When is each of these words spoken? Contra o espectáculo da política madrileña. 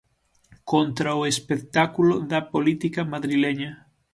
Contra 0.71 1.11
o 1.19 1.21
espectáculo 1.33 2.13
da 2.31 2.39
política 2.53 3.01
madrileña. 3.13 3.71